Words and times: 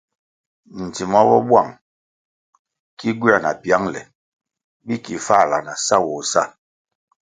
Dzima 0.93 1.19
bo 1.27 1.37
buang 1.47 1.71
ki 2.97 3.09
gywer 3.19 3.39
na 3.43 3.51
piangle 3.61 4.01
bi 4.85 4.95
ki 5.05 5.15
fahla 5.25 5.57
na 5.67 5.73
sawoh 5.85 6.23
sa. 6.31 6.43